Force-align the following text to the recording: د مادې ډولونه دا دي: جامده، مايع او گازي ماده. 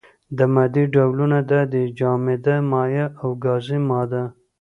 د 0.37 0.39
مادې 0.53 0.83
ډولونه 0.93 1.37
دا 1.51 1.61
دي: 1.71 1.83
جامده، 1.99 2.55
مايع 2.71 3.05
او 3.21 3.29
گازي 3.43 3.79
ماده. 3.89 4.23